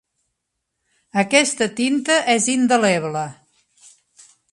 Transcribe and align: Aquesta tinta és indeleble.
Aquesta 1.23 1.67
tinta 1.79 2.15
és 2.37 2.47
indeleble. 2.57 3.23